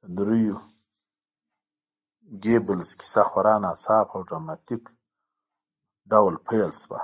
[0.00, 0.58] د دریو
[2.42, 4.84] ګيبلز کیسه خورا ناڅاپه او ډراماتیک
[6.10, 7.00] ډول پیل شوه